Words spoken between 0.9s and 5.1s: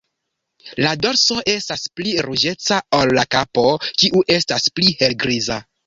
dorso estas pli ruĝeca ol la kapo, kiu estas pli